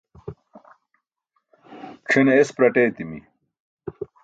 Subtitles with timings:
[2.09, 3.19] c̣ʰen es praṭ eetimi